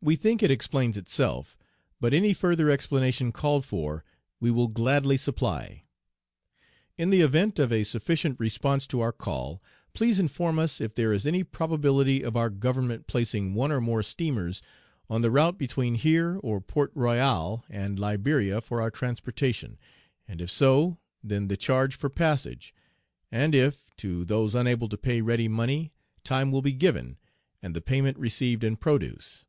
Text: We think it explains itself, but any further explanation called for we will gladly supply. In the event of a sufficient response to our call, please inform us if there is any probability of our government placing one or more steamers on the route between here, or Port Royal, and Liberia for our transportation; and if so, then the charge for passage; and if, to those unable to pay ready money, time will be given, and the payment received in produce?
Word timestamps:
We 0.00 0.14
think 0.14 0.44
it 0.44 0.50
explains 0.52 0.96
itself, 0.96 1.56
but 2.00 2.14
any 2.14 2.32
further 2.32 2.70
explanation 2.70 3.32
called 3.32 3.64
for 3.64 4.04
we 4.38 4.48
will 4.48 4.68
gladly 4.68 5.16
supply. 5.16 5.86
In 6.96 7.10
the 7.10 7.20
event 7.20 7.58
of 7.58 7.72
a 7.72 7.82
sufficient 7.82 8.38
response 8.38 8.86
to 8.86 9.00
our 9.00 9.10
call, 9.10 9.60
please 9.94 10.20
inform 10.20 10.56
us 10.60 10.80
if 10.80 10.94
there 10.94 11.12
is 11.12 11.26
any 11.26 11.42
probability 11.42 12.22
of 12.24 12.36
our 12.36 12.48
government 12.48 13.08
placing 13.08 13.54
one 13.54 13.72
or 13.72 13.80
more 13.80 14.04
steamers 14.04 14.62
on 15.10 15.22
the 15.22 15.32
route 15.32 15.58
between 15.58 15.96
here, 15.96 16.38
or 16.44 16.60
Port 16.60 16.92
Royal, 16.94 17.64
and 17.68 17.98
Liberia 17.98 18.60
for 18.60 18.80
our 18.80 18.92
transportation; 18.92 19.80
and 20.28 20.40
if 20.40 20.48
so, 20.48 20.98
then 21.24 21.48
the 21.48 21.56
charge 21.56 21.96
for 21.96 22.08
passage; 22.08 22.72
and 23.32 23.52
if, 23.52 23.90
to 23.96 24.24
those 24.24 24.54
unable 24.54 24.88
to 24.90 24.96
pay 24.96 25.20
ready 25.20 25.48
money, 25.48 25.92
time 26.22 26.52
will 26.52 26.62
be 26.62 26.72
given, 26.72 27.18
and 27.60 27.74
the 27.74 27.80
payment 27.80 28.16
received 28.16 28.62
in 28.62 28.76
produce? 28.76 29.44